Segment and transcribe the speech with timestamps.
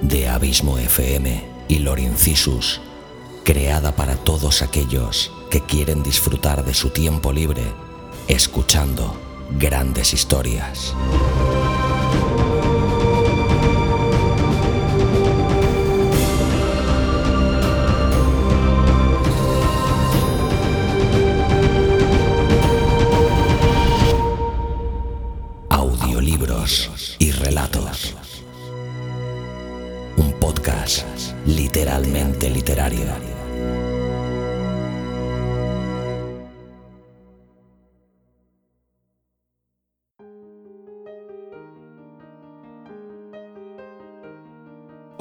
[0.00, 2.80] de Abismo FM y Lorincisus,
[3.44, 7.62] creada para todos aquellos que quieren disfrutar de su tiempo libre
[8.28, 9.14] escuchando
[9.58, 10.94] grandes historias.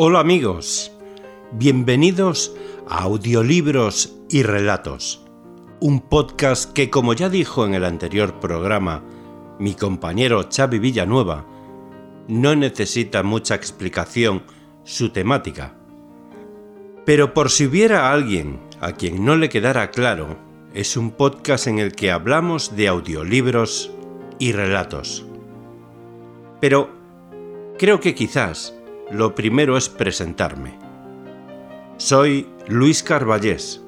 [0.04, 0.91] Hola amigos,
[1.52, 2.55] bienvenidos
[2.90, 5.23] a Audiolibros y Relatos,
[5.80, 9.04] un podcast que como ya dijo en el anterior programa
[9.59, 11.45] mi compañero Xavi Villanueva,
[12.28, 14.42] no necesita mucha explicación
[14.84, 15.75] su temática.
[17.06, 20.36] Pero por si hubiera alguien a quien no le quedara claro,
[20.73, 23.92] es un podcast en el que hablamos de audiolibros
[24.40, 25.28] y relatos.
[26.59, 26.90] Pero
[27.78, 28.73] creo que quizás
[29.12, 30.78] lo primero es presentarme.
[31.98, 33.81] Soy Luis Carballés,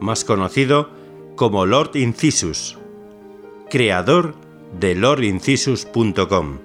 [0.00, 0.90] más conocido
[1.34, 2.78] como Lord Incisus,
[3.68, 4.34] creador
[4.78, 6.58] de lordincisus.com.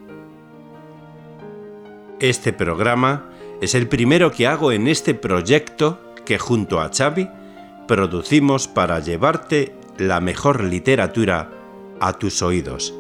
[2.20, 3.30] Este programa
[3.62, 7.30] es el primero que hago en este proyecto que junto a Xavi
[7.88, 11.50] producimos para llevarte la mejor literatura
[12.00, 12.94] a tus oídos.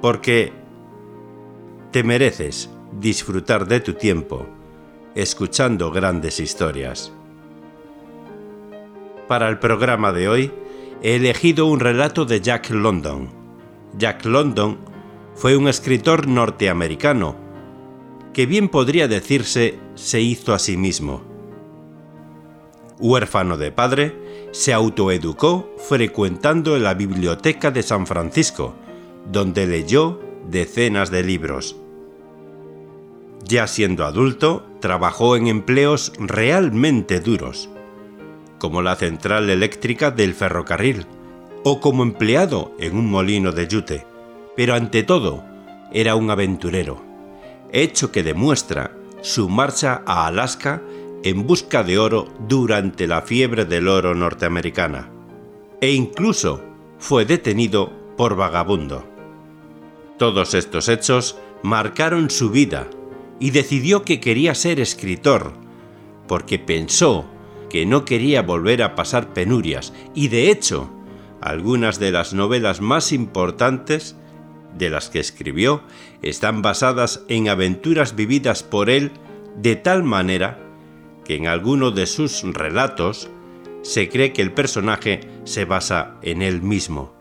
[0.00, 0.52] Porque
[1.90, 4.46] te mereces disfrutar de tu tiempo
[5.14, 7.12] escuchando grandes historias.
[9.28, 10.52] Para el programa de hoy
[11.02, 13.30] he elegido un relato de Jack London.
[13.96, 14.78] Jack London
[15.34, 17.36] fue un escritor norteamericano
[18.32, 21.22] que bien podría decirse se hizo a sí mismo.
[22.98, 28.74] Huérfano de padre, se autoeducó frecuentando la Biblioteca de San Francisco,
[29.30, 31.76] donde leyó decenas de libros.
[33.46, 37.68] Ya siendo adulto, trabajó en empleos realmente duros,
[38.58, 41.06] como la central eléctrica del ferrocarril
[41.62, 44.06] o como empleado en un molino de yute,
[44.56, 45.44] pero ante todo
[45.92, 47.02] era un aventurero,
[47.70, 50.82] hecho que demuestra su marcha a Alaska
[51.22, 55.10] en busca de oro durante la fiebre del oro norteamericana,
[55.80, 56.62] e incluso
[56.98, 59.06] fue detenido por vagabundo.
[60.18, 62.88] Todos estos hechos marcaron su vida
[63.40, 65.52] y decidió que quería ser escritor,
[66.26, 67.26] porque pensó
[67.68, 70.90] que no quería volver a pasar penurias y de hecho,
[71.40, 74.16] algunas de las novelas más importantes
[74.78, 75.82] de las que escribió
[76.22, 79.12] están basadas en aventuras vividas por él
[79.56, 80.58] de tal manera
[81.24, 83.30] que en alguno de sus relatos
[83.82, 87.14] se cree que el personaje se basa en él mismo.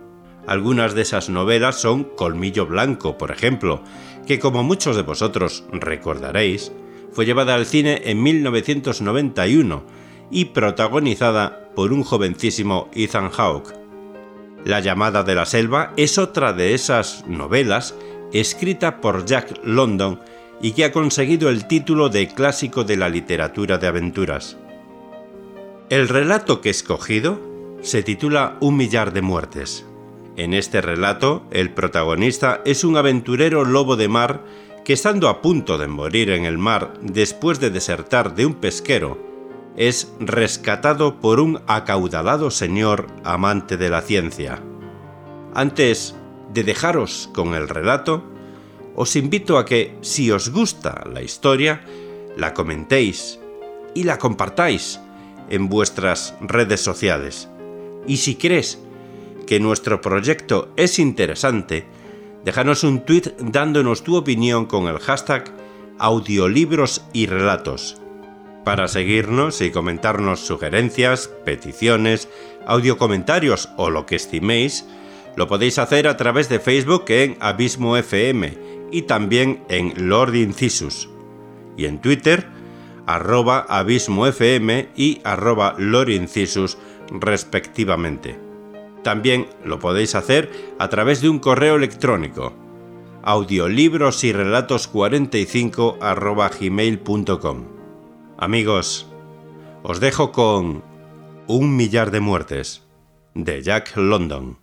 [0.45, 3.81] Algunas de esas novelas son Colmillo Blanco, por ejemplo,
[4.27, 6.71] que como muchos de vosotros recordaréis,
[7.11, 9.83] fue llevada al cine en 1991
[10.31, 13.73] y protagonizada por un jovencísimo Ethan Hawke.
[14.65, 17.95] La llamada de la selva es otra de esas novelas
[18.31, 20.19] escrita por Jack London
[20.61, 24.57] y que ha conseguido el título de clásico de la literatura de aventuras.
[25.89, 27.39] El relato que he escogido
[27.81, 29.85] se titula Un millar de muertes.
[30.35, 34.43] En este relato, el protagonista es un aventurero lobo de mar
[34.83, 39.17] que estando a punto de morir en el mar después de desertar de un pesquero,
[39.77, 44.61] es rescatado por un acaudalado señor amante de la ciencia.
[45.53, 46.15] Antes
[46.53, 48.23] de dejaros con el relato,
[48.95, 51.81] os invito a que, si os gusta la historia,
[52.37, 53.39] la comentéis
[53.95, 54.99] y la compartáis
[55.49, 57.49] en vuestras redes sociales.
[58.07, 58.79] Y si crees
[59.45, 61.85] que nuestro proyecto es interesante,
[62.45, 65.51] déjanos un tweet dándonos tu opinión con el hashtag
[65.99, 67.97] audiolibros y relatos
[68.63, 72.29] para seguirnos y comentarnos sugerencias, peticiones,
[72.65, 74.85] audiocomentarios o lo que estiméis,
[75.35, 78.57] lo podéis hacer a través de Facebook en Abismo FM
[78.91, 81.09] y también en Lord Incisus.
[81.75, 82.47] Y en Twitter,
[83.05, 86.77] arroba Abismo FM y arroba Lord Incisus
[87.09, 88.52] respectivamente.
[89.03, 92.53] También lo podéis hacer a través de un correo electrónico
[93.23, 95.97] audiolibros y relatos 45
[96.59, 97.63] gmail.com.
[98.37, 99.07] Amigos,
[99.81, 100.83] os dejo con
[101.47, 102.83] Un millar de muertes
[103.33, 104.62] de Jack London.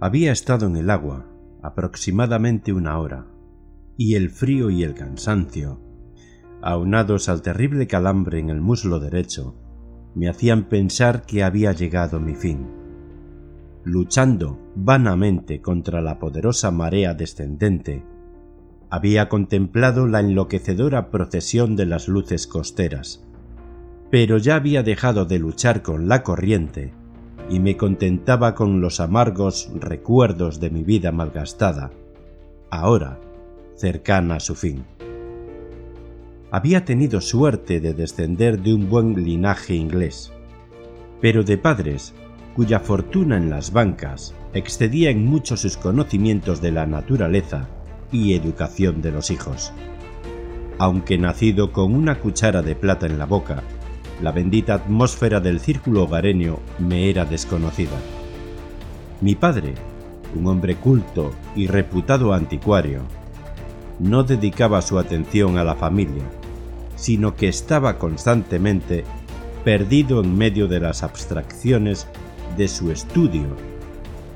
[0.00, 1.26] Había estado en el agua
[1.60, 3.26] aproximadamente una hora,
[3.96, 5.80] y el frío y el cansancio,
[6.62, 9.56] aunados al terrible calambre en el muslo derecho,
[10.14, 12.68] me hacían pensar que había llegado mi fin.
[13.82, 18.04] Luchando vanamente contra la poderosa marea descendente,
[18.90, 23.26] había contemplado la enloquecedora procesión de las luces costeras,
[24.12, 26.94] pero ya había dejado de luchar con la corriente
[27.48, 31.90] y me contentaba con los amargos recuerdos de mi vida malgastada,
[32.70, 33.18] ahora
[33.76, 34.84] cercana a su fin.
[36.50, 40.32] Había tenido suerte de descender de un buen linaje inglés,
[41.20, 42.14] pero de padres
[42.54, 47.68] cuya fortuna en las bancas excedía en mucho sus conocimientos de la naturaleza
[48.10, 49.72] y educación de los hijos.
[50.78, 53.62] Aunque nacido con una cuchara de plata en la boca,
[54.22, 57.96] la bendita atmósfera del círculo hogareño me era desconocida.
[59.20, 59.74] Mi padre,
[60.34, 63.02] un hombre culto y reputado anticuario,
[63.98, 66.22] no dedicaba su atención a la familia,
[66.96, 69.04] sino que estaba constantemente
[69.64, 72.06] perdido en medio de las abstracciones
[72.56, 73.46] de su estudio,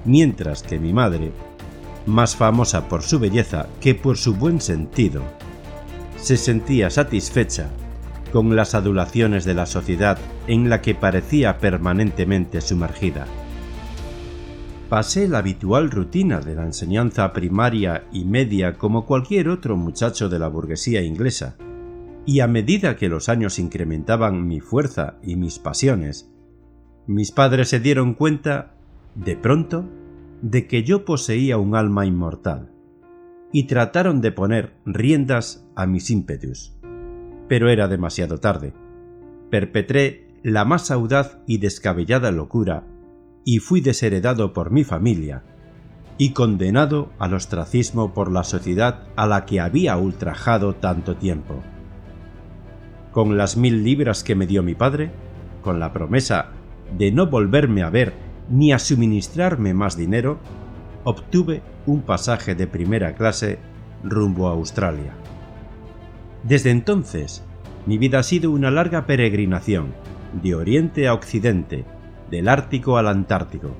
[0.04, 1.32] mientras que mi madre,
[2.06, 5.22] más famosa por su belleza que por su buen sentido,
[6.16, 7.70] se sentía satisfecha
[8.32, 13.26] con las adulaciones de la sociedad en la que parecía permanentemente sumergida.
[14.88, 20.38] Pasé la habitual rutina de la enseñanza primaria y media como cualquier otro muchacho de
[20.38, 21.56] la burguesía inglesa,
[22.24, 26.30] y a medida que los años incrementaban mi fuerza y mis pasiones,
[27.06, 28.74] mis padres se dieron cuenta,
[29.14, 29.84] de pronto,
[30.40, 32.70] de que yo poseía un alma inmortal,
[33.52, 36.74] y trataron de poner riendas a mis ímpetus
[37.48, 38.72] pero era demasiado tarde.
[39.50, 42.84] Perpetré la más audaz y descabellada locura
[43.44, 45.42] y fui desheredado por mi familia
[46.18, 51.60] y condenado al ostracismo por la sociedad a la que había ultrajado tanto tiempo.
[53.10, 55.10] Con las mil libras que me dio mi padre,
[55.62, 56.50] con la promesa
[56.96, 58.12] de no volverme a ver
[58.48, 60.38] ni a suministrarme más dinero,
[61.04, 63.58] obtuve un pasaje de primera clase
[64.02, 65.14] rumbo a Australia.
[66.42, 67.44] Desde entonces,
[67.86, 69.94] mi vida ha sido una larga peregrinación,
[70.42, 71.84] de oriente a occidente,
[72.30, 73.76] del Ártico al Antártico,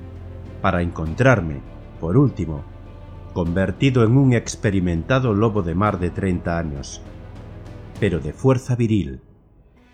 [0.61, 1.61] para encontrarme,
[1.99, 2.63] por último,
[3.33, 7.01] convertido en un experimentado lobo de mar de 30 años,
[7.99, 9.21] pero de fuerza viril,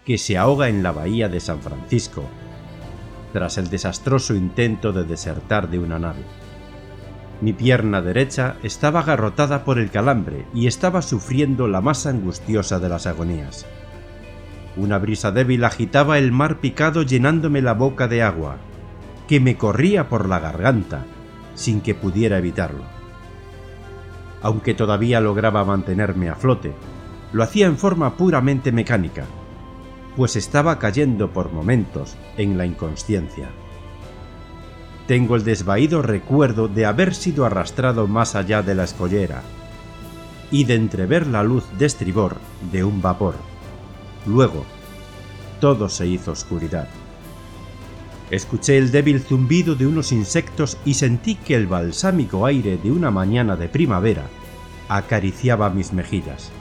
[0.06, 2.24] que se ahoga en la bahía de San Francisco,
[3.34, 6.24] tras el desastroso intento de desertar de una nave.
[7.42, 12.90] Mi pierna derecha estaba agarrotada por el calambre y estaba sufriendo la más angustiosa de
[12.90, 13.66] las agonías.
[14.76, 18.58] Una brisa débil agitaba el mar picado llenándome la boca de agua,
[19.28, 21.06] que me corría por la garganta,
[21.56, 22.84] sin que pudiera evitarlo.
[24.42, 26.74] Aunque todavía lograba mantenerme a flote,
[27.32, 29.24] lo hacía en forma puramente mecánica,
[30.18, 33.50] pues estaba cayendo por momentos en la inconsciencia
[35.10, 39.42] tengo el desvaído recuerdo de haber sido arrastrado más allá de la escollera
[40.52, 42.36] y de entrever la luz de estribor
[42.72, 43.34] de un vapor.
[44.28, 44.66] Luego,
[45.60, 46.88] todo se hizo oscuridad.
[48.30, 53.10] Escuché el débil zumbido de unos insectos y sentí que el balsámico aire de una
[53.10, 54.28] mañana de primavera
[54.90, 56.52] acariciaba mis mejillas.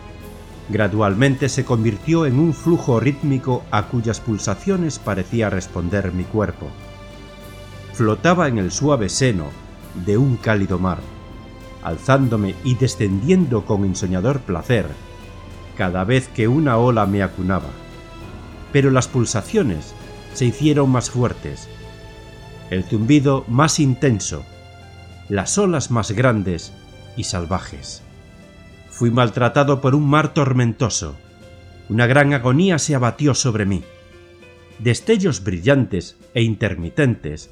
[0.71, 6.71] Gradualmente se convirtió en un flujo rítmico a cuyas pulsaciones parecía responder mi cuerpo
[7.99, 9.47] flotaba en el suave seno
[10.07, 11.01] de un cálido mar,
[11.83, 14.87] alzándome y descendiendo con ensoñador placer
[15.77, 17.71] cada vez que una ola me acunaba.
[18.73, 19.97] Pero las pulsaciones
[20.33, 21.69] se hicieron más fuertes,
[22.71, 24.45] el zumbido más intenso,
[25.29, 26.73] las olas más grandes
[27.17, 28.05] y salvajes.
[28.91, 31.17] Fui maltratado por un mar tormentoso.
[31.89, 33.83] Una gran agonía se abatió sobre mí.
[34.79, 37.51] Destellos brillantes e intermitentes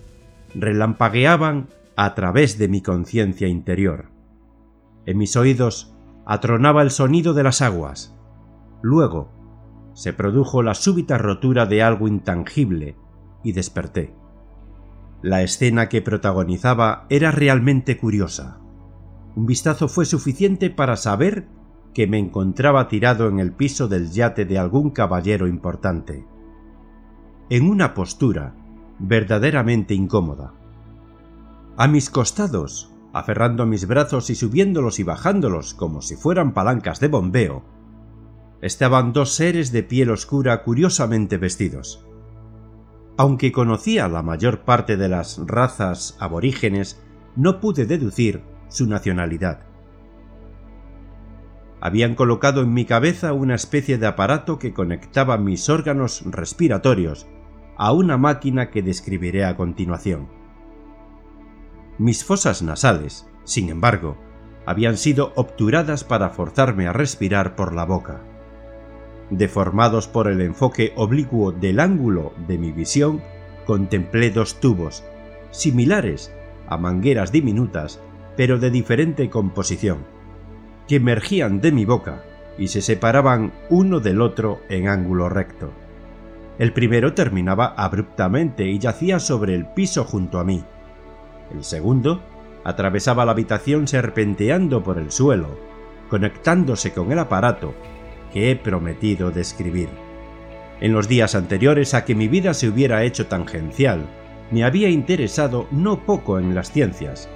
[0.54, 4.10] relampagueaban a través de mi conciencia interior.
[5.06, 5.94] En mis oídos
[6.26, 8.14] atronaba el sonido de las aguas.
[8.82, 9.30] Luego,
[9.94, 12.96] se produjo la súbita rotura de algo intangible
[13.42, 14.14] y desperté.
[15.22, 18.58] La escena que protagonizaba era realmente curiosa.
[19.34, 21.48] Un vistazo fue suficiente para saber
[21.94, 26.26] que me encontraba tirado en el piso del yate de algún caballero importante,
[27.48, 28.54] en una postura
[28.98, 30.52] verdaderamente incómoda.
[31.76, 37.08] A mis costados, aferrando mis brazos y subiéndolos y bajándolos como si fueran palancas de
[37.08, 37.64] bombeo,
[38.62, 42.04] estaban dos seres de piel oscura curiosamente vestidos.
[43.18, 47.02] Aunque conocía la mayor parte de las razas aborígenes,
[47.34, 49.60] no pude deducir su nacionalidad.
[51.80, 57.26] Habían colocado en mi cabeza una especie de aparato que conectaba mis órganos respiratorios
[57.76, 60.28] a una máquina que describiré a continuación.
[61.98, 64.16] Mis fosas nasales, sin embargo,
[64.66, 68.20] habían sido obturadas para forzarme a respirar por la boca.
[69.30, 73.22] Deformados por el enfoque oblicuo del ángulo de mi visión,
[73.64, 75.04] contemplé dos tubos,
[75.50, 76.32] similares
[76.68, 78.00] a mangueras diminutas,
[78.36, 80.04] pero de diferente composición,
[80.88, 82.24] que emergían de mi boca
[82.58, 85.72] y se separaban uno del otro en ángulo recto.
[86.58, 90.64] El primero terminaba abruptamente y yacía sobre el piso junto a mí.
[91.54, 92.22] El segundo
[92.64, 95.58] atravesaba la habitación serpenteando por el suelo,
[96.08, 97.74] conectándose con el aparato
[98.32, 99.88] que he prometido describir.
[100.80, 104.06] En los días anteriores a que mi vida se hubiera hecho tangencial,
[104.50, 107.28] me había interesado no poco en las ciencias,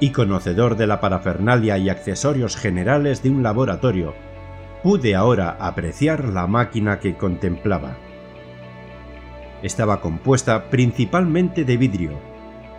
[0.00, 4.14] y conocedor de la parafernalia y accesorios generales de un laboratorio,
[4.82, 7.96] pude ahora apreciar la máquina que contemplaba.
[9.62, 12.12] Estaba compuesta principalmente de vidrio,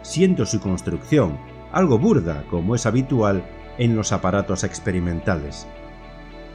[0.01, 1.38] siendo su construcción
[1.72, 3.44] algo burda como es habitual
[3.77, 5.68] en los aparatos experimentales.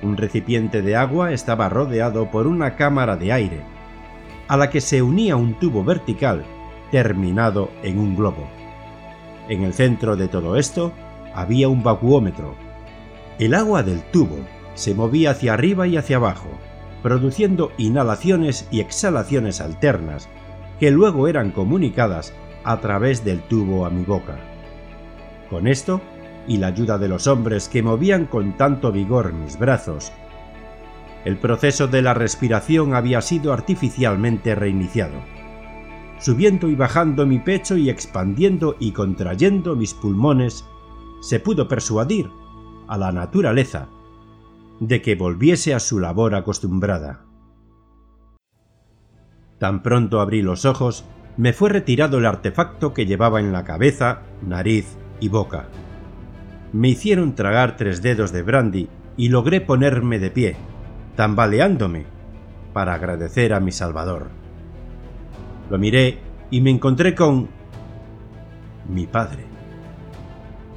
[0.03, 3.61] Un recipiente de agua estaba rodeado por una cámara de aire,
[4.49, 6.45] a la que se unía un tubo vertical
[6.91, 8.47] terminado en un globo.
[9.49, 10.93] En el centro de todo esto
[11.35, 12.55] había un vacuómetro.
[13.39, 14.39] El agua del tubo
[14.75, 16.49] se movía hacia arriba y hacia abajo,
[17.03, 20.29] produciendo inhalaciones y exhalaciones alternas
[20.81, 22.33] que luego eran comunicadas
[22.65, 24.39] a través del tubo a mi boca.
[25.51, 26.01] Con esto,
[26.47, 30.13] y la ayuda de los hombres que movían con tanto vigor mis brazos,
[31.25, 35.15] el proceso de la respiración había sido artificialmente reiniciado,
[36.19, 40.67] subiendo y bajando mi pecho y expandiendo y contrayendo mis pulmones,
[41.21, 42.31] se pudo persuadir
[42.89, 43.89] a la naturaleza
[44.81, 47.25] de que volviese a su labor acostumbrada.
[49.59, 51.05] Tan pronto abrí los ojos,
[51.37, 55.69] me fue retirado el artefacto que llevaba en la cabeza, nariz y boca.
[56.73, 60.57] Me hicieron tragar tres dedos de brandy y logré ponerme de pie,
[61.17, 62.07] tambaleándome,
[62.73, 64.29] para agradecer a mi Salvador.
[65.71, 66.19] Lo miré
[66.51, 67.49] y me encontré con...
[68.89, 69.45] mi padre.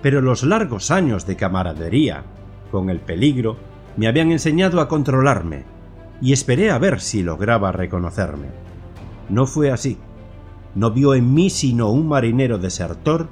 [0.02, 2.24] Pero los largos años de camaradería,
[2.72, 3.58] con el peligro,
[3.98, 5.66] me habían enseñado a controlarme,
[6.22, 8.48] y esperé a ver si lograba reconocerme.
[9.30, 9.98] No fue así.
[10.76, 13.28] No vio en mí sino un marinero desertor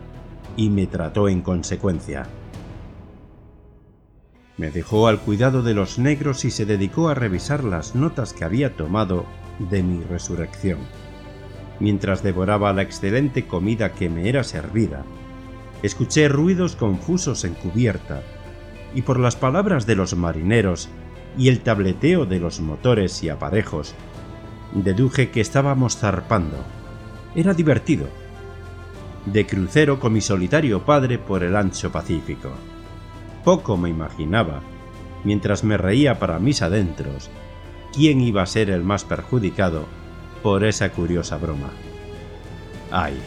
[0.57, 2.27] y me trató en consecuencia.
[4.57, 8.45] Me dejó al cuidado de los negros y se dedicó a revisar las notas que
[8.45, 9.25] había tomado
[9.69, 10.79] de mi resurrección.
[11.79, 15.03] Mientras devoraba la excelente comida que me era servida,
[15.84, 18.24] escuché ruidos confusos en cubierta
[18.96, 20.90] y por las palabras de los marineros
[21.38, 23.94] y el tableteo de los motores y aparejos,
[24.74, 26.58] deduje que estábamos zarpando.
[27.36, 28.08] Era divertido.
[29.25, 32.52] De crucero con mi solitario padre por el ancho Pacífico.
[33.44, 34.62] Poco me imaginaba,
[35.25, 37.30] mientras me reía para mis adentros,
[37.94, 39.88] quién iba a ser el más perjudicado
[40.42, 41.70] por esa curiosa broma.
[42.92, 43.20] Ay,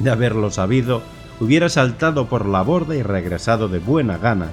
[0.00, 1.02] de haberlo sabido,
[1.40, 4.50] hubiera saltado por la borda y regresado de buena gana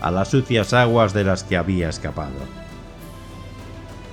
[0.00, 2.34] a las sucias aguas de las que había escapado.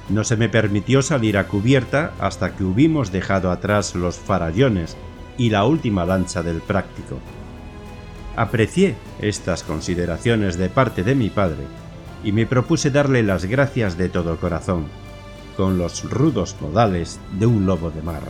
[0.10, 4.96] No se me permitió salir a cubierta hasta que hubimos dejado atrás los farallones
[5.38, 7.20] y la última lancha del práctico.
[8.36, 11.64] Aprecié estas consideraciones de parte de mi padre
[12.24, 14.86] y me propuse darle las gracias de todo corazón,
[15.58, 18.22] con los rudos modales de un lobo de mar.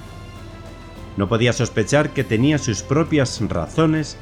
[1.16, 4.18] No podía sospechar que tenía sus propias razones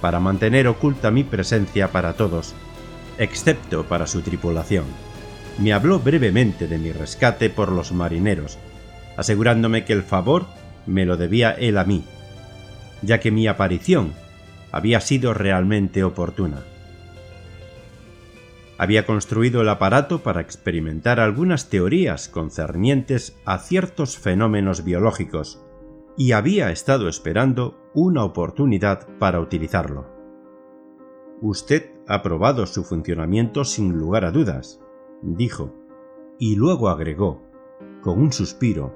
[0.00, 2.54] para mantener oculta mi presencia para todos,
[3.18, 4.84] excepto para su tripulación.
[5.58, 8.58] Me habló brevemente de mi rescate por los marineros,
[9.16, 10.46] asegurándome que el favor
[10.86, 12.04] me lo debía él a mí,
[13.02, 14.12] ya que mi aparición
[14.72, 16.62] había sido realmente oportuna.
[18.78, 25.62] Había construido el aparato para experimentar algunas teorías concernientes a ciertos fenómenos biológicos
[26.18, 30.14] y había estado esperando una oportunidad para utilizarlo.
[31.40, 34.80] Usted ha probado su funcionamiento sin lugar a dudas,
[35.22, 35.74] dijo,
[36.38, 37.42] y luego agregó,
[38.00, 38.94] con un suspiro,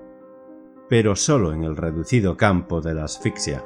[0.88, 3.64] pero solo en el reducido campo de la asfixia.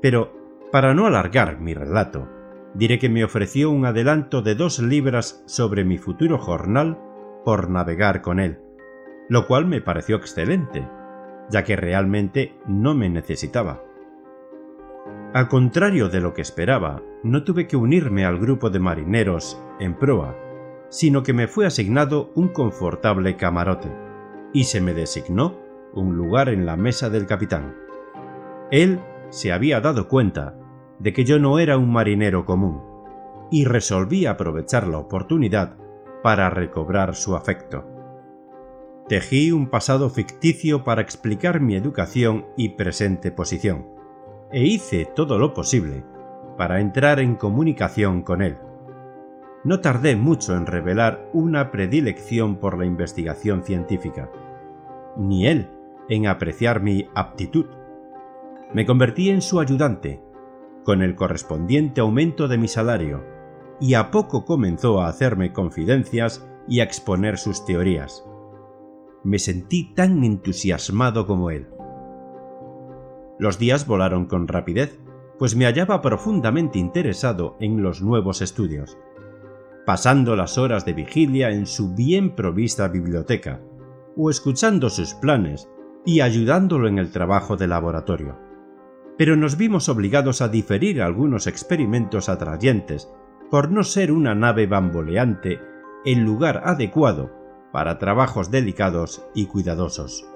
[0.00, 0.32] Pero,
[0.70, 2.28] para no alargar mi relato,
[2.74, 6.98] diré que me ofreció un adelanto de dos libras sobre mi futuro jornal
[7.44, 8.60] por navegar con él,
[9.28, 10.88] lo cual me pareció excelente,
[11.50, 13.82] ya que realmente no me necesitaba.
[15.32, 19.94] Al contrario de lo que esperaba, no tuve que unirme al grupo de marineros en
[19.94, 20.36] proa,
[20.88, 23.88] sino que me fue asignado un confortable camarote,
[24.52, 25.56] y se me designó
[25.94, 27.76] un lugar en la mesa del capitán.
[28.72, 30.56] Él se había dado cuenta
[30.98, 32.82] de que yo no era un marinero común,
[33.52, 35.76] y resolví aprovechar la oportunidad
[36.24, 37.84] para recobrar su afecto.
[39.08, 43.99] Tejí un pasado ficticio para explicar mi educación y presente posición,
[44.52, 46.04] e hice todo lo posible
[46.56, 48.58] para entrar en comunicación con él.
[49.64, 54.30] No tardé mucho en revelar una predilección por la investigación científica,
[55.16, 55.70] ni él
[56.08, 57.66] en apreciar mi aptitud.
[58.74, 60.22] Me convertí en su ayudante,
[60.84, 63.24] con el correspondiente aumento de mi salario,
[63.80, 68.26] y a poco comenzó a hacerme confidencias y a exponer sus teorías.
[69.24, 71.68] Me sentí tan entusiasmado como él.
[73.40, 75.00] Los días volaron con rapidez,
[75.40, 78.96] pues me hallaba profundamente interesado en los nuevos estudios,
[79.84, 83.60] pasando las horas de vigilia en su bien provista biblioteca,
[84.16, 85.68] o escuchando sus planes
[86.06, 88.50] y ayudándolo en el trabajo de laboratorio
[89.20, 93.12] pero nos vimos obligados a diferir algunos experimentos atrayentes
[93.50, 95.60] por no ser una nave bamboleante
[96.06, 97.30] el lugar adecuado
[97.70, 100.26] para trabajos delicados y cuidadosos.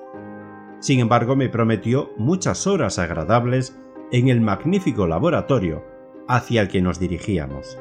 [0.84, 3.74] Sin embargo, me prometió muchas horas agradables
[4.12, 5.82] en el magnífico laboratorio
[6.28, 7.78] hacia el que nos dirigíamos.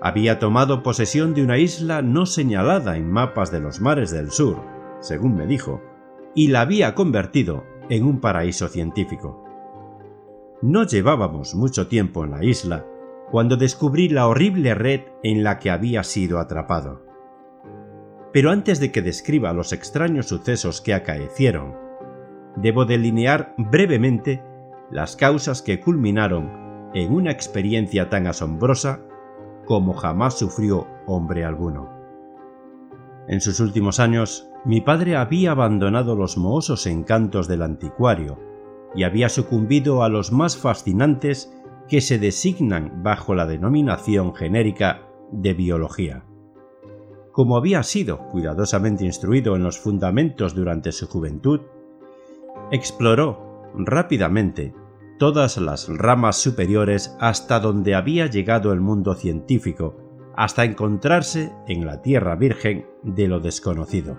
[0.00, 4.62] Había tomado posesión de una isla no señalada en mapas de los mares del sur,
[5.00, 5.82] según me dijo,
[6.34, 9.44] y la había convertido en un paraíso científico.
[10.62, 12.86] No llevábamos mucho tiempo en la isla
[13.30, 17.04] cuando descubrí la horrible red en la que había sido atrapado.
[18.32, 21.84] Pero antes de que describa los extraños sucesos que acaecieron,
[22.56, 24.42] debo delinear brevemente
[24.90, 29.00] las causas que culminaron en una experiencia tan asombrosa
[29.66, 31.90] como jamás sufrió hombre alguno.
[33.28, 38.38] En sus últimos años, mi padre había abandonado los mohosos encantos del anticuario
[38.94, 41.52] y había sucumbido a los más fascinantes
[41.88, 46.24] que se designan bajo la denominación genérica de biología.
[47.32, 51.60] Como había sido cuidadosamente instruido en los fundamentos durante su juventud,
[52.70, 54.74] exploró rápidamente
[55.18, 59.96] todas las ramas superiores hasta donde había llegado el mundo científico,
[60.36, 64.18] hasta encontrarse en la Tierra Virgen de lo desconocido.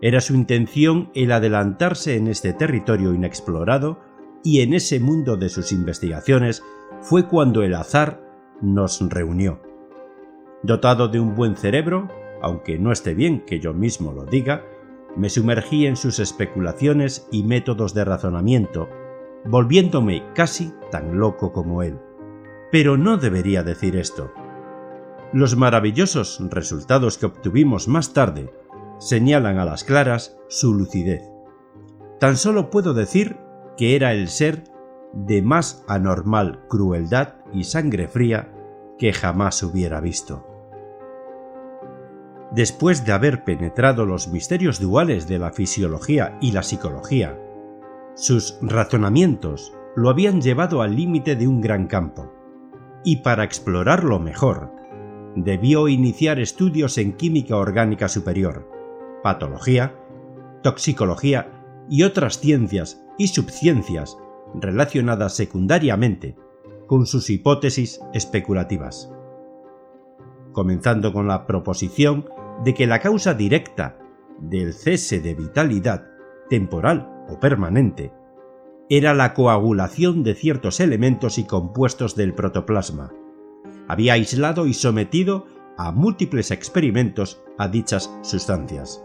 [0.00, 4.00] Era su intención el adelantarse en este territorio inexplorado
[4.42, 6.62] y en ese mundo de sus investigaciones
[7.00, 8.20] fue cuando el azar
[8.60, 9.60] nos reunió.
[10.62, 12.08] Dotado de un buen cerebro,
[12.42, 14.64] aunque no esté bien que yo mismo lo diga,
[15.16, 18.88] me sumergí en sus especulaciones y métodos de razonamiento,
[19.44, 21.98] volviéndome casi tan loco como él.
[22.70, 24.32] Pero no debería decir esto.
[25.32, 28.52] Los maravillosos resultados que obtuvimos más tarde
[28.98, 31.22] señalan a las claras su lucidez.
[32.20, 33.38] Tan solo puedo decir
[33.76, 34.64] que era el ser
[35.12, 38.52] de más anormal crueldad y sangre fría
[38.98, 40.55] que jamás hubiera visto.
[42.56, 47.38] Después de haber penetrado los misterios duales de la fisiología y la psicología,
[48.14, 52.32] sus razonamientos lo habían llevado al límite de un gran campo,
[53.04, 54.72] y para explorarlo mejor,
[55.34, 58.66] debió iniciar estudios en química orgánica superior,
[59.22, 59.94] patología,
[60.62, 61.52] toxicología
[61.90, 64.16] y otras ciencias y subciencias
[64.54, 66.36] relacionadas secundariamente
[66.86, 69.12] con sus hipótesis especulativas.
[70.52, 72.30] Comenzando con la proposición
[72.64, 73.98] de que la causa directa
[74.38, 76.06] del cese de vitalidad
[76.48, 78.12] temporal o permanente
[78.88, 83.12] era la coagulación de ciertos elementos y compuestos del protoplasma.
[83.88, 89.02] Había aislado y sometido a múltiples experimentos a dichas sustancias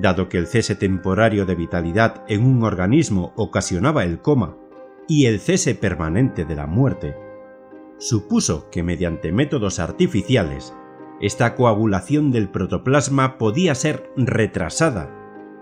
[0.00, 4.56] dado que el cese temporario de vitalidad en un organismo ocasionaba el coma
[5.08, 7.16] y el cese permanente de la muerte,
[7.98, 10.74] supuso que mediante métodos artificiales,
[11.20, 15.10] esta coagulación del protoplasma podía ser retrasada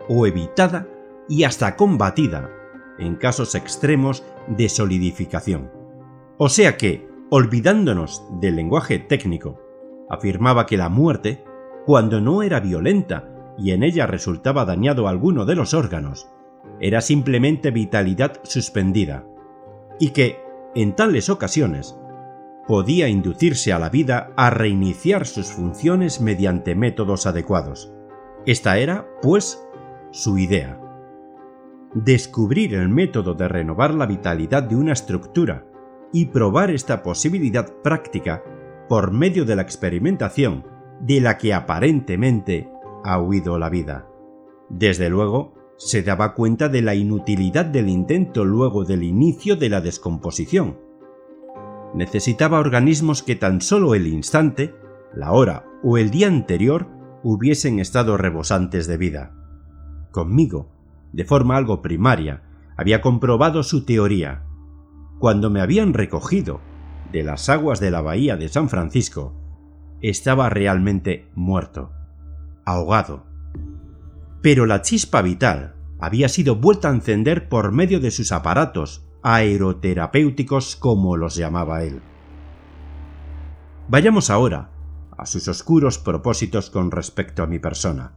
[0.09, 0.89] o evitada
[1.29, 2.51] y hasta combatida
[2.99, 5.71] en casos extremos de solidificación.
[6.39, 9.61] O sea que, olvidándonos del lenguaje técnico,
[10.09, 11.45] afirmaba que la muerte,
[11.87, 16.29] cuando no era violenta y en ella resultaba dañado alguno de los órganos,
[16.81, 19.27] era simplemente vitalidad suspendida,
[19.99, 20.41] y que,
[20.75, 21.98] en tales ocasiones,
[22.69, 27.91] podía inducirse a la vida a reiniciar sus funciones mediante métodos adecuados.
[28.45, 29.67] Esta era, pues,
[30.11, 30.79] su idea.
[31.95, 35.67] Descubrir el método de renovar la vitalidad de una estructura
[36.13, 38.45] y probar esta posibilidad práctica
[38.87, 40.67] por medio de la experimentación
[41.01, 42.71] de la que aparentemente
[43.03, 44.07] ha huido la vida.
[44.69, 49.81] Desde luego, se daba cuenta de la inutilidad del intento luego del inicio de la
[49.81, 50.88] descomposición.
[51.95, 54.75] Necesitaba organismos que tan solo el instante,
[55.15, 56.89] la hora o el día anterior
[57.23, 59.35] hubiesen estado rebosantes de vida.
[60.11, 60.71] Conmigo,
[61.13, 62.43] de forma algo primaria,
[62.77, 64.45] había comprobado su teoría.
[65.19, 66.61] Cuando me habían recogido
[67.13, 69.35] de las aguas de la bahía de San Francisco,
[70.01, 71.93] estaba realmente muerto,
[72.65, 73.27] ahogado.
[74.43, 80.77] Pero la chispa vital había sido vuelta a encender por medio de sus aparatos aeroterapéuticos
[80.77, 82.01] como los llamaba él.
[83.89, 84.71] Vayamos ahora
[85.17, 88.13] a sus oscuros propósitos con respecto a mi persona.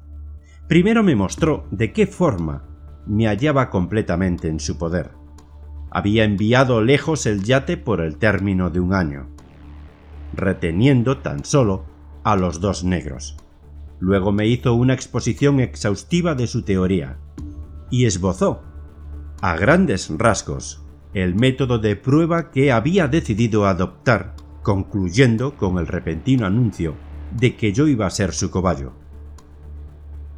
[0.67, 2.65] Primero me mostró de qué forma
[3.07, 5.21] me hallaba completamente en su poder
[5.91, 9.27] había enviado lejos el yate por el término de un año,
[10.33, 11.83] reteniendo tan solo
[12.23, 13.35] a los dos negros.
[13.99, 17.17] Luego me hizo una exposición exhaustiva de su teoría
[17.89, 18.63] y esbozó,
[19.41, 20.81] a grandes rasgos,
[21.13, 26.95] el método de prueba que había decidido adoptar, concluyendo con el repentino anuncio
[27.37, 28.93] de que yo iba a ser su cobayo.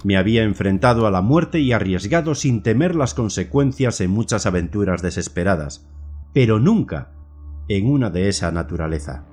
[0.03, 5.01] Me había enfrentado a la muerte y arriesgado sin temer las consecuencias en muchas aventuras
[5.01, 5.87] desesperadas,
[6.33, 7.11] pero nunca
[7.67, 9.25] en una de esa naturaleza.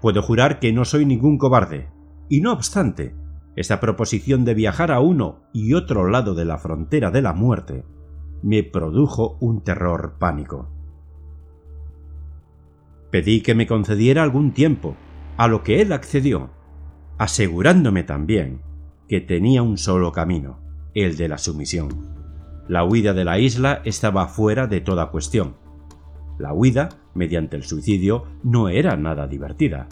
[0.00, 1.88] Puedo jurar que no soy ningún cobarde,
[2.28, 3.14] y no obstante,
[3.56, 7.84] esta proposición de viajar a uno y otro lado de la frontera de la muerte
[8.42, 10.68] me produjo un terror pánico.
[13.10, 14.96] Pedí que me concediera algún tiempo,
[15.36, 16.50] a lo que él accedió,
[17.18, 18.62] asegurándome también
[19.08, 20.60] que tenía un solo camino,
[20.94, 21.88] el de la sumisión.
[22.68, 25.56] La huida de la isla estaba fuera de toda cuestión.
[26.38, 29.88] La huida, mediante el suicidio, no era nada divertida,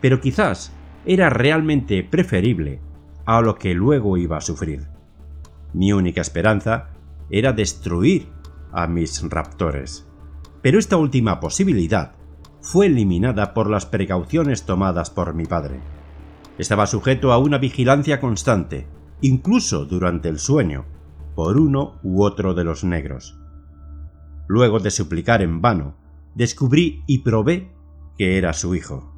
[0.00, 0.72] pero quizás
[1.04, 2.80] era realmente preferible
[3.26, 4.86] a lo que luego iba a sufrir.
[5.74, 6.93] Mi única esperanza
[7.30, 8.28] era destruir
[8.72, 10.06] a mis raptores.
[10.62, 12.12] Pero esta última posibilidad
[12.60, 15.80] fue eliminada por las precauciones tomadas por mi padre.
[16.58, 18.86] Estaba sujeto a una vigilancia constante,
[19.20, 20.86] incluso durante el sueño,
[21.34, 23.38] por uno u otro de los negros.
[24.46, 25.96] Luego de suplicar en vano,
[26.34, 27.72] descubrí y probé
[28.16, 29.12] que era su hijo.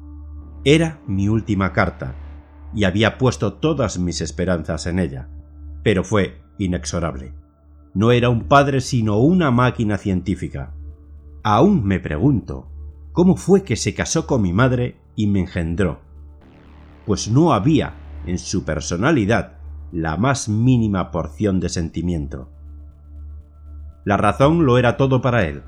[0.65, 2.15] Era mi última carta,
[2.73, 5.29] y había puesto todas mis esperanzas en ella,
[5.83, 7.33] pero fue inexorable.
[7.97, 10.73] No era un padre sino una máquina científica.
[11.43, 12.67] Aún me pregunto,
[13.11, 16.07] ¿cómo fue que se casó con mi madre y me engendró?
[17.07, 17.93] pues no había
[18.25, 19.59] en su personalidad
[19.93, 22.51] la más mínima porción de sentimiento.
[24.03, 25.63] La razón lo era todo para él,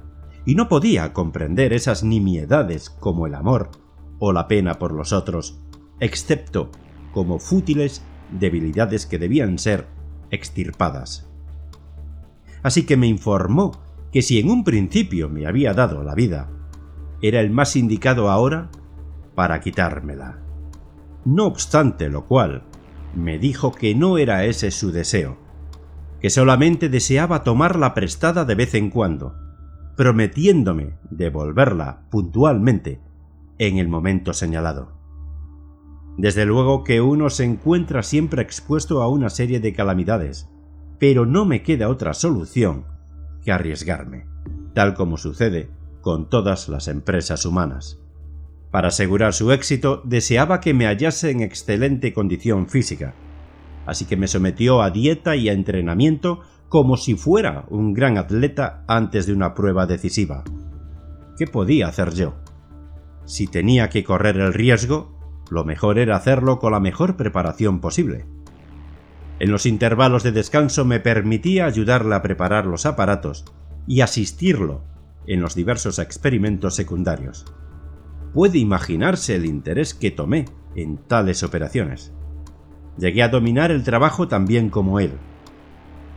[0.45, 3.71] y no podía comprender esas nimiedades como el amor
[4.19, 5.61] o la pena por los otros,
[6.01, 6.71] excepto
[7.13, 8.03] como fútiles
[8.37, 9.87] debilidades que debían ser
[10.31, 11.28] extirpadas.
[12.63, 13.71] Así que me informó
[14.11, 16.49] que si en un principio me había dado la vida,
[17.21, 18.69] era el más indicado ahora
[19.35, 20.39] para quitármela.
[21.25, 22.63] No obstante lo cual,
[23.15, 25.37] me dijo que no era ese su deseo,
[26.21, 29.35] que solamente deseaba tomarla prestada de vez en cuando,
[29.95, 32.99] prometiéndome devolverla puntualmente
[33.57, 34.93] en el momento señalado.
[36.17, 40.49] Desde luego que uno se encuentra siempre expuesto a una serie de calamidades,
[40.99, 42.85] pero no me queda otra solución
[43.43, 44.25] que arriesgarme,
[44.73, 45.69] tal como sucede
[46.01, 47.99] con todas las empresas humanas.
[48.71, 53.15] Para asegurar su éxito, deseaba que me hallase en excelente condición física,
[53.85, 58.83] así que me sometió a dieta y a entrenamiento como si fuera un gran atleta
[58.88, 60.43] antes de una prueba decisiva.
[61.38, 62.35] ¿Qué podía hacer yo?
[63.25, 65.17] Si tenía que correr el riesgo,
[65.49, 68.25] lo mejor era hacerlo con la mejor preparación posible.
[69.39, 73.45] En los intervalos de descanso me permitía ayudarle a preparar los aparatos
[73.88, 74.84] y asistirlo
[75.28, 77.45] en los diversos experimentos secundarios.
[78.34, 82.12] Puede imaginarse el interés que tomé en tales operaciones.
[82.97, 85.13] Llegué a dominar el trabajo tan bien como él.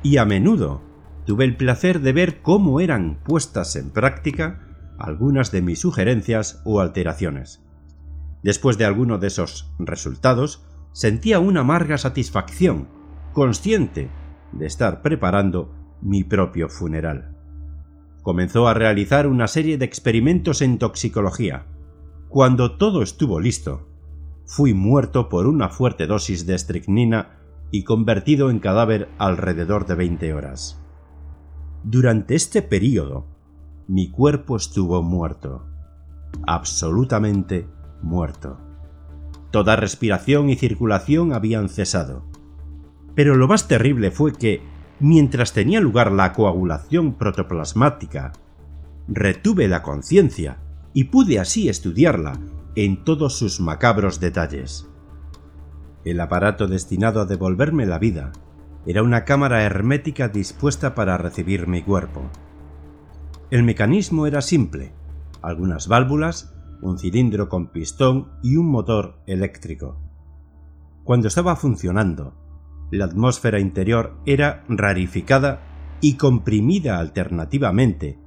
[0.03, 0.83] Y a menudo
[1.25, 4.67] tuve el placer de ver cómo eran puestas en práctica
[4.99, 7.63] algunas de mis sugerencias o alteraciones.
[8.43, 12.89] Después de alguno de esos resultados, sentía una amarga satisfacción,
[13.33, 14.11] consciente
[14.53, 17.37] de estar preparando mi propio funeral.
[18.23, 21.67] Comenzó a realizar una serie de experimentos en toxicología.
[22.29, 23.89] Cuando todo estuvo listo,
[24.45, 27.39] fui muerto por una fuerte dosis de estricnina
[27.71, 30.81] y convertido en cadáver alrededor de 20 horas.
[31.85, 33.27] Durante este periodo,
[33.89, 35.67] mi cuerpo estuvo muerto,
[36.47, 37.67] absolutamente
[38.03, 38.59] muerto.
[39.51, 42.25] Toda respiración y circulación habían cesado.
[43.15, 44.63] Pero lo más terrible fue que,
[45.01, 48.33] mientras tenía lugar la coagulación protoplasmática,
[49.09, 50.59] retuve la conciencia
[50.95, 52.39] y pude así estudiarla
[52.75, 54.89] en todos sus macabros detalles.
[56.05, 58.33] El aparato destinado a devolverme la vida
[58.87, 62.23] era una cámara hermética dispuesta para recibir mi cuerpo.
[63.51, 64.93] El mecanismo era simple,
[65.43, 70.01] algunas válvulas, un cilindro con pistón y un motor eléctrico.
[71.05, 72.35] Cuando estaba funcionando,
[72.93, 75.63] la atmósfera interior era rarificada
[76.03, 78.19] y comprimida alternativamente,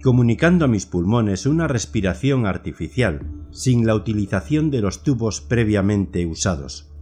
[0.00, 6.94] comunicando a mis pulmones una respiración artificial sin la utilización de los tubos previamente usados.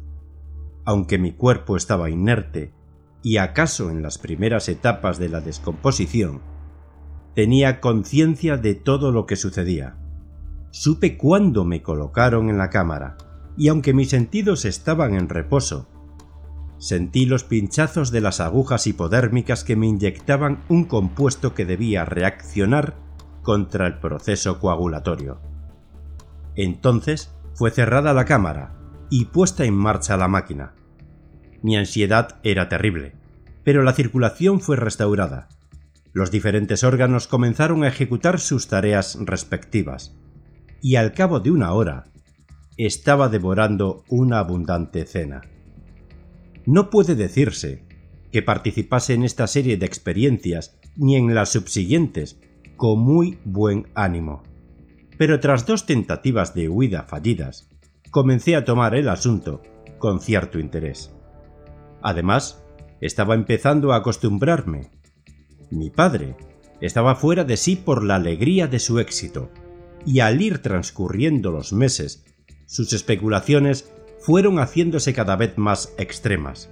[0.86, 2.72] Aunque mi cuerpo estaba inerte,
[3.22, 6.40] y acaso en las primeras etapas de la descomposición,
[7.34, 9.96] tenía conciencia de todo lo que sucedía.
[10.70, 13.18] Supe cuándo me colocaron en la cámara,
[13.58, 15.88] y aunque mis sentidos estaban en reposo,
[16.85, 22.94] Sentí los pinchazos de las agujas hipodérmicas que me inyectaban un compuesto que debía reaccionar
[23.40, 25.40] contra el proceso coagulatorio.
[26.55, 28.75] Entonces fue cerrada la cámara
[29.09, 30.75] y puesta en marcha la máquina.
[31.62, 33.14] Mi ansiedad era terrible,
[33.64, 35.49] pero la circulación fue restaurada.
[36.12, 40.14] Los diferentes órganos comenzaron a ejecutar sus tareas respectivas,
[40.83, 42.05] y al cabo de una hora
[42.77, 45.40] estaba devorando una abundante cena.
[46.66, 47.85] No puede decirse
[48.33, 52.40] que participase en esta serie de experiencias ni en las subsiguientes
[52.77, 54.42] con muy buen ánimo.
[55.18, 57.68] Pero tras dos tentativas de huida fallidas,
[58.11, 59.62] comencé a tomar el asunto
[59.98, 61.12] con cierto interés.
[62.03, 62.62] Además,
[63.00, 64.90] estaba empezando a acostumbrarme.
[65.70, 66.37] Mi padre
[66.81, 69.50] estaba fuera de sí por la alegría de su éxito,
[70.05, 72.24] y al ir transcurriendo los meses,
[72.66, 73.93] sus especulaciones
[74.24, 76.70] fueron haciéndose cada vez más extremas.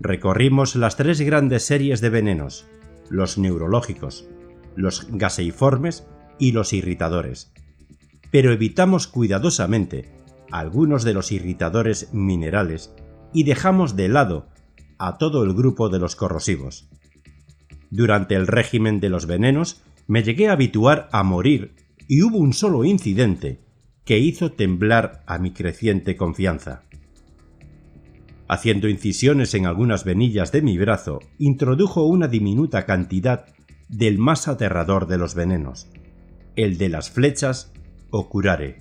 [0.00, 2.66] Recorrimos las tres grandes series de venenos,
[3.08, 4.28] los neurológicos,
[4.76, 6.06] los gaseiformes
[6.38, 7.50] y los irritadores,
[8.30, 10.12] pero evitamos cuidadosamente
[10.50, 12.94] algunos de los irritadores minerales
[13.32, 14.50] y dejamos de lado
[14.98, 16.90] a todo el grupo de los corrosivos.
[17.90, 21.74] Durante el régimen de los venenos me llegué a habituar a morir
[22.06, 23.58] y hubo un solo incidente
[24.08, 26.80] que hizo temblar a mi creciente confianza.
[28.48, 33.44] Haciendo incisiones en algunas venillas de mi brazo, introdujo una diminuta cantidad
[33.90, 35.90] del más aterrador de los venenos,
[36.56, 37.70] el de las flechas
[38.08, 38.78] o curare.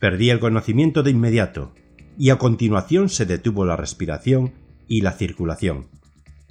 [0.00, 1.72] Perdí el conocimiento de inmediato,
[2.18, 4.52] y a continuación se detuvo la respiración
[4.88, 5.86] y la circulación,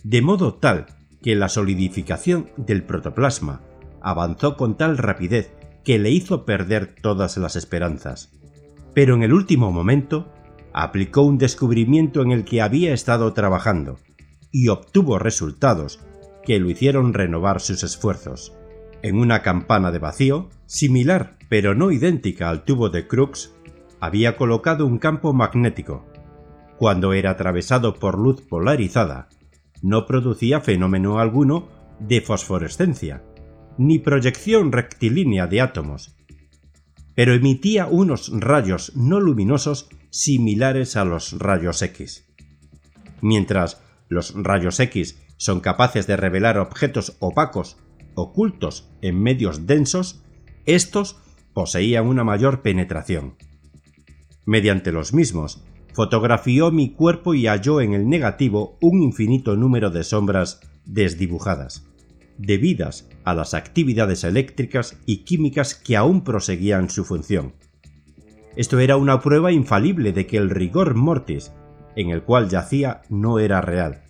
[0.05, 0.85] de modo tal
[1.21, 3.59] que la solidificación del protoplasma
[3.99, 5.51] avanzó con tal rapidez
[5.83, 8.31] que le hizo perder todas las esperanzas.
[8.93, 10.31] Pero en el último momento
[10.73, 13.99] aplicó un descubrimiento en el que había estado trabajando
[14.51, 15.99] y obtuvo resultados
[16.43, 18.53] que lo hicieron renovar sus esfuerzos.
[19.01, 23.53] En una campana de vacío, similar pero no idéntica al tubo de Crookes,
[23.99, 26.05] había colocado un campo magnético.
[26.77, 29.27] Cuando era atravesado por luz polarizada,
[29.81, 31.67] no producía fenómeno alguno
[31.99, 33.21] de fosforescencia,
[33.77, 36.15] ni proyección rectilínea de átomos,
[37.15, 42.25] pero emitía unos rayos no luminosos similares a los rayos X.
[43.21, 47.77] Mientras los rayos X son capaces de revelar objetos opacos
[48.15, 50.23] ocultos en medios densos,
[50.65, 51.17] estos
[51.53, 53.35] poseían una mayor penetración.
[54.45, 60.03] Mediante los mismos, fotografió mi cuerpo y halló en el negativo un infinito número de
[60.03, 61.90] sombras desdibujadas
[62.37, 67.53] debidas a las actividades eléctricas y químicas que aún proseguían su función.
[68.55, 71.51] Esto era una prueba infalible de que el rigor mortis
[71.95, 74.03] en el cual yacía no era real.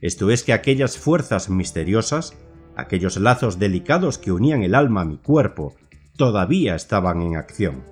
[0.00, 2.36] Esto es que aquellas fuerzas misteriosas,
[2.76, 5.74] aquellos lazos delicados que unían el alma a mi cuerpo,
[6.16, 7.84] todavía estaban en acción.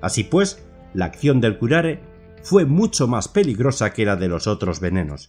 [0.00, 2.00] Así pues, la acción del curare
[2.42, 5.28] fue mucho más peligrosa que la de los otros venenos,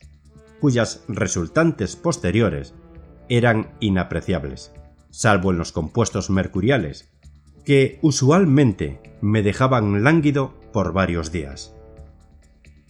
[0.64, 2.74] cuyas resultantes posteriores
[3.28, 4.72] eran inapreciables,
[5.10, 7.12] salvo en los compuestos mercuriales,
[7.66, 11.76] que usualmente me dejaban lánguido por varios días.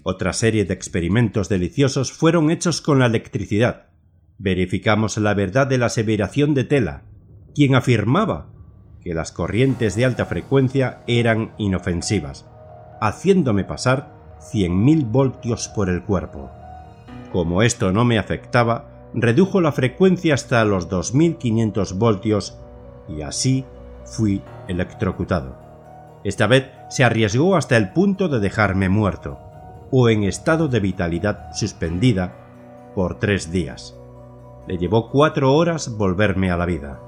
[0.04, 3.88] Otra serie de experimentos deliciosos fueron hechos con la electricidad.
[4.38, 7.06] Verificamos la verdad de la aseveración de Tela,
[7.56, 8.54] quien afirmaba
[9.02, 12.46] que las corrientes de alta frecuencia eran inofensivas,
[13.02, 14.14] haciéndome pasar
[14.54, 16.52] 100.000 voltios por el cuerpo.
[17.34, 22.60] Como esto no me afectaba, redujo la frecuencia hasta los 2.500 voltios
[23.10, 23.66] y así
[24.06, 25.58] fui electrocutado.
[26.24, 29.40] Esta vez se arriesgó hasta el punto de dejarme muerto,
[29.90, 32.36] o en estado de vitalidad suspendida,
[32.94, 33.98] por tres días.
[34.68, 37.00] Le llevó cuatro horas volverme a la vida.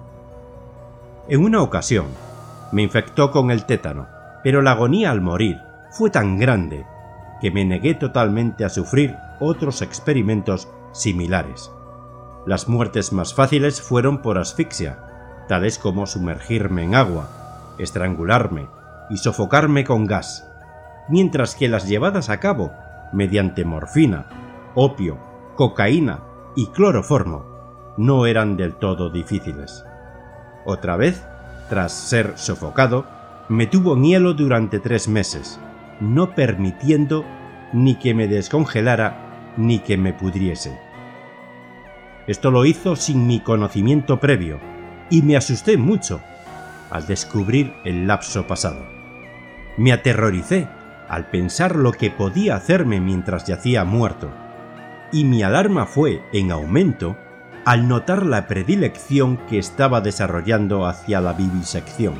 [1.30, 2.08] En una ocasión,
[2.72, 4.08] me infectó con el tétano,
[4.44, 5.58] pero la agonía al morir
[5.92, 6.84] fue tan grande
[7.46, 11.72] que me negué totalmente a sufrir otros experimentos similares.
[12.48, 14.98] Las muertes más fáciles fueron por asfixia,
[15.48, 18.68] tales como sumergirme en agua, estrangularme
[19.12, 20.50] y sofocarme con gas,
[21.08, 22.72] mientras que las llevadas a cabo
[23.14, 24.26] mediante morfina,
[24.74, 25.20] opio,
[25.56, 26.22] cocaína
[26.56, 27.46] y cloroformo
[27.96, 29.86] no eran del todo difíciles.
[30.66, 31.24] Otra vez,
[31.70, 33.06] tras ser sofocado,
[33.50, 35.60] me tuvo en hielo durante tres meses,
[36.00, 37.26] no permitiendo
[37.74, 40.78] ni que me descongelara ni que me pudriese.
[42.28, 44.60] Esto lo hizo sin mi conocimiento previo,
[45.10, 46.22] y me asusté mucho
[46.90, 48.86] al descubrir el lapso pasado.
[49.78, 50.68] Me aterroricé
[51.08, 54.32] al pensar lo que podía hacerme mientras yacía muerto,
[55.12, 57.16] y mi alarma fue en aumento
[57.66, 62.16] al notar la predilección que estaba desarrollando hacia la vivisección.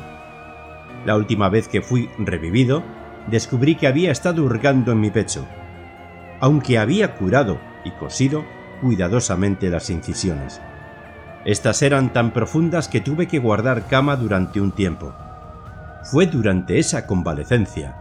[1.04, 2.82] La última vez que fui revivido,
[3.26, 5.46] descubrí que había estado hurgando en mi pecho,
[6.40, 8.44] aunque había curado y cosido
[8.80, 10.60] cuidadosamente las incisiones.
[11.44, 15.14] Estas eran tan profundas que tuve que guardar cama durante un tiempo.
[16.02, 17.96] Fue durante esa convalecencia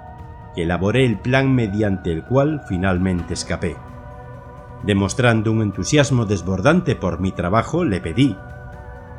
[0.56, 3.76] que elaboré el plan mediante el cual finalmente escapé.
[4.84, 8.36] Demostrando un entusiasmo desbordante por mi trabajo, le pedí,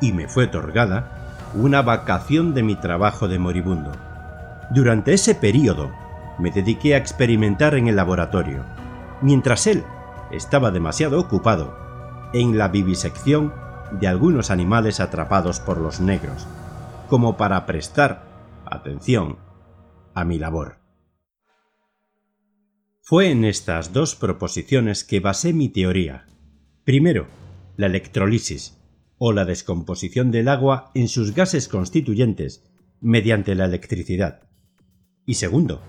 [0.01, 3.91] y me fue otorgada, una vacación de mi trabajo de moribundo.
[4.69, 5.91] Durante ese período,
[6.39, 8.65] me dediqué a experimentar en el laboratorio,
[9.21, 9.83] mientras él
[10.31, 11.75] estaba demasiado ocupado
[12.33, 13.53] en la vivisección
[13.91, 16.45] de algunos animales atrapados por los negros,
[17.07, 18.23] como para prestar
[18.65, 19.37] atención
[20.13, 20.79] a mi labor.
[23.01, 26.25] Fue en estas dos proposiciones que basé mi teoría.
[26.83, 27.27] Primero,
[27.77, 28.77] la electrolisis,
[29.17, 34.46] o la descomposición del agua en sus gases constituyentes mediante la electricidad.
[35.29, 35.81] Y segundo,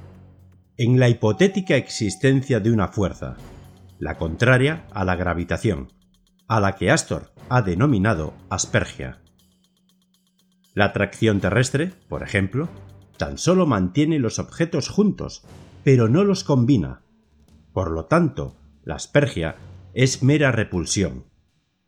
[0.77, 3.37] en la hipotética existencia de una fuerza,
[4.01, 5.93] la contraria a la gravitación,
[6.49, 9.23] a la que Astor ha denominado aspergia.
[10.75, 12.69] La atracción terrestre, por ejemplo,
[13.17, 15.45] tan solo mantiene los objetos juntos,
[15.85, 17.03] pero no los combina,
[17.73, 19.55] por lo tanto, la aspergia
[19.95, 21.27] es mera repulsión.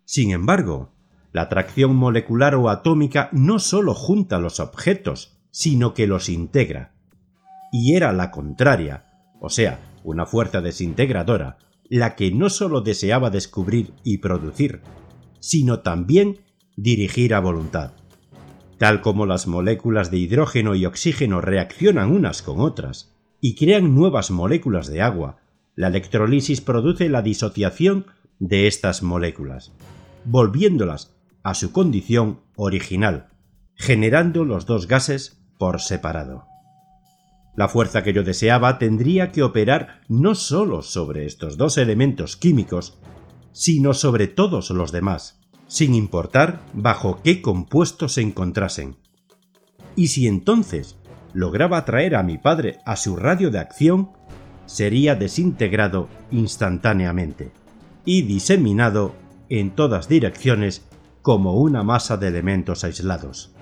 [0.05, 0.95] Sin embargo,
[1.33, 6.95] la atracción molecular o atómica no solo junta los objetos, sino que los integra.
[7.73, 9.07] Y era la contraria,
[9.41, 14.81] o sea, una fuerza desintegradora, la que no solo deseaba descubrir y producir,
[15.41, 16.41] sino también
[16.77, 17.93] dirigir a voluntad.
[18.79, 24.31] Tal como las moléculas de hidrógeno y oxígeno reaccionan unas con otras y crean nuevas
[24.31, 25.39] moléculas de agua,
[25.75, 28.07] la electrolisis produce la disociación
[28.39, 29.73] de estas moléculas,
[30.25, 33.29] volviéndolas a su condición original,
[33.75, 36.50] generando los dos gases por separado.
[37.57, 42.99] La fuerza que yo deseaba tendría que operar no sólo sobre estos dos elementos químicos,
[43.53, 48.97] sino sobre todos los demás, sin importar bajo qué compuestos se encontrasen.
[49.97, 50.97] Y si entonces
[51.33, 54.11] lograba traer a mi padre a su radio de acción,
[54.67, 57.53] sería desintegrado instantáneamente
[58.05, 59.15] y diseminado
[59.49, 60.87] en todas direcciones
[61.23, 63.53] como una masa de elementos aislados.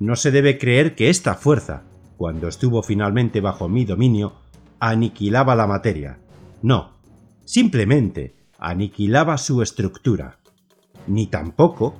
[0.00, 1.84] No se debe creer que esta fuerza,
[2.16, 4.34] cuando estuvo finalmente bajo mi dominio,
[4.80, 6.18] aniquilaba la materia.
[6.62, 6.92] No,
[7.44, 10.38] simplemente aniquilaba su estructura.
[11.06, 11.96] Ni tampoco,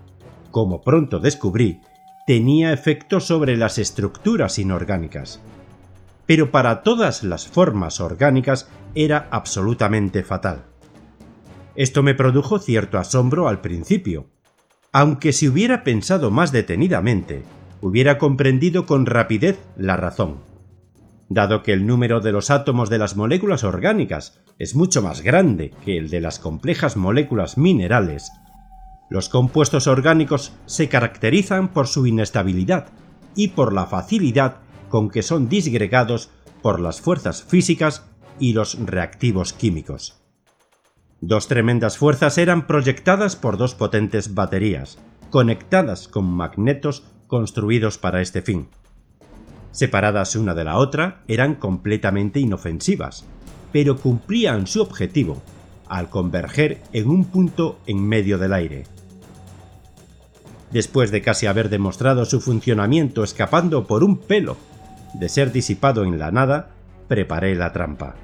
[0.50, 1.80] como pronto descubrí,
[2.26, 5.40] tenía efecto sobre las estructuras inorgánicas
[6.26, 10.64] pero para todas las formas orgánicas era absolutamente fatal.
[11.74, 14.26] Esto me produjo cierto asombro al principio,
[14.96, 17.42] Aunque si hubiera pensado más detenidamente,
[17.84, 20.38] hubiera comprendido con rapidez la razón.
[21.28, 25.70] Dado que el número de los átomos de las moléculas orgánicas es mucho más grande
[25.84, 28.32] que el de las complejas moléculas minerales,
[29.10, 32.88] los compuestos orgánicos se caracterizan por su inestabilidad
[33.36, 34.56] y por la facilidad
[34.88, 36.30] con que son disgregados
[36.62, 38.06] por las fuerzas físicas
[38.38, 40.22] y los reactivos químicos.
[41.20, 48.42] Dos tremendas fuerzas eran proyectadas por dos potentes baterías, conectadas con magnetos construidos para este
[48.42, 48.68] fin.
[49.70, 53.24] Separadas una de la otra, eran completamente inofensivas,
[53.72, 55.42] pero cumplían su objetivo
[55.88, 58.84] al converger en un punto en medio del aire.
[60.70, 64.56] Después de casi haber demostrado su funcionamiento escapando por un pelo
[65.14, 66.70] de ser disipado en la nada,
[67.08, 68.16] preparé la trampa.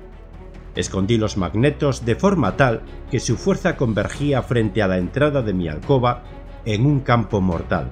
[0.75, 5.53] Escondí los magnetos de forma tal que su fuerza convergía frente a la entrada de
[5.53, 6.23] mi alcoba
[6.65, 7.91] en un campo mortal.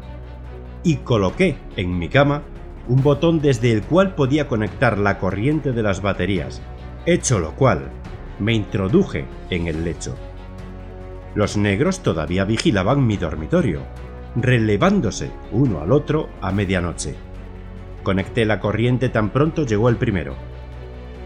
[0.83, 2.43] Y coloqué en mi cama
[2.89, 6.63] un botón desde el cual podía conectar la corriente de las baterías,
[7.05, 7.91] hecho lo cual
[8.39, 10.15] me introduje en el lecho.
[11.35, 13.83] Los negros todavía vigilaban mi dormitorio,
[14.37, 17.15] relevándose uno al otro a medianoche.
[18.03, 20.35] Conecté la corriente tan pronto llegó el primero.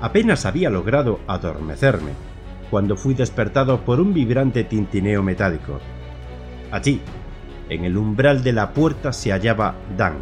[0.01, 2.11] Apenas había logrado adormecerme
[2.71, 5.79] cuando fui despertado por un vibrante tintineo metálico.
[6.73, 7.01] Allí,
[7.75, 10.15] en el umbral de la puerta se hallaba Dan,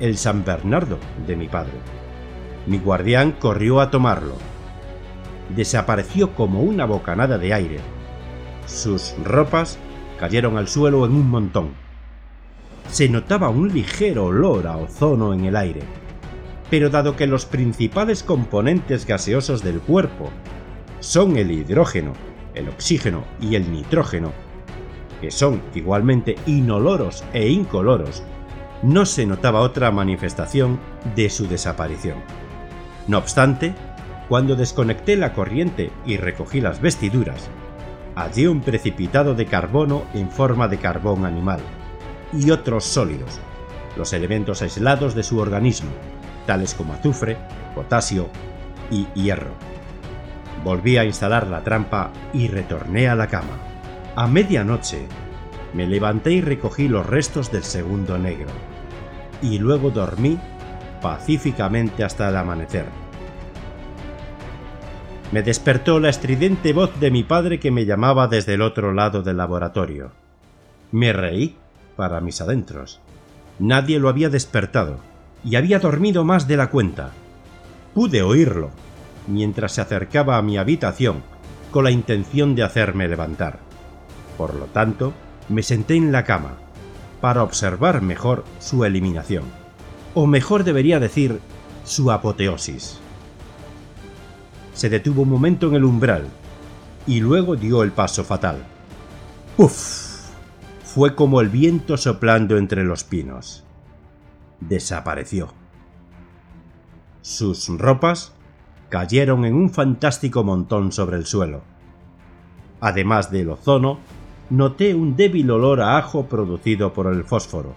[0.00, 1.72] el San Bernardo de mi padre.
[2.66, 4.34] Mi guardián corrió a tomarlo.
[5.54, 7.80] Desapareció como una bocanada de aire.
[8.66, 9.78] Sus ropas
[10.18, 11.70] cayeron al suelo en un montón.
[12.90, 15.82] Se notaba un ligero olor a ozono en el aire
[16.70, 20.30] pero dado que los principales componentes gaseosos del cuerpo
[21.00, 22.12] son el hidrógeno,
[22.54, 24.32] el oxígeno y el nitrógeno,
[25.20, 28.22] que son igualmente inoloros e incoloros,
[28.82, 30.80] no se notaba otra manifestación
[31.14, 32.18] de su desaparición.
[33.06, 33.74] No obstante,
[34.28, 37.50] cuando desconecté la corriente y recogí las vestiduras,
[38.14, 41.60] hallé un precipitado de carbono en forma de carbón animal
[42.32, 43.40] y otros sólidos,
[43.96, 45.90] los elementos aislados de su organismo,
[46.46, 47.36] tales como azufre,
[47.74, 48.28] potasio
[48.90, 49.50] y hierro.
[50.64, 53.69] Volví a instalar la trampa y retorné a la cama.
[54.16, 55.06] A medianoche
[55.72, 58.50] me levanté y recogí los restos del segundo negro.
[59.40, 60.38] Y luego dormí
[61.00, 62.86] pacíficamente hasta el amanecer.
[65.30, 69.22] Me despertó la estridente voz de mi padre que me llamaba desde el otro lado
[69.22, 70.10] del laboratorio.
[70.90, 71.56] Me reí
[71.94, 73.00] para mis adentros.
[73.60, 74.98] Nadie lo había despertado
[75.44, 77.12] y había dormido más de la cuenta.
[77.94, 78.70] Pude oírlo
[79.28, 81.22] mientras se acercaba a mi habitación
[81.70, 83.69] con la intención de hacerme levantar.
[84.40, 85.12] Por lo tanto,
[85.50, 86.54] me senté en la cama
[87.20, 89.44] para observar mejor su eliminación,
[90.14, 91.42] o mejor debería decir,
[91.84, 92.98] su apoteosis.
[94.72, 96.24] Se detuvo un momento en el umbral
[97.06, 98.64] y luego dio el paso fatal.
[99.58, 100.30] ¡Uf!
[100.84, 103.64] Fue como el viento soplando entre los pinos
[104.58, 105.52] desapareció.
[107.20, 108.32] Sus ropas
[108.88, 111.60] cayeron en un fantástico montón sobre el suelo.
[112.80, 113.98] Además del ozono,
[114.50, 117.74] noté un débil olor a ajo producido por el fósforo.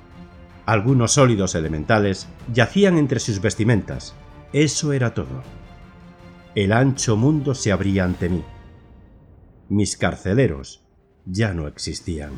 [0.66, 4.16] Algunos sólidos elementales yacían entre sus vestimentas.
[4.54, 5.44] Eso era todo.
[6.56, 8.44] El ancho mundo se abría ante mí.
[9.70, 10.86] Mis carceleros
[11.26, 12.32] ya no existían.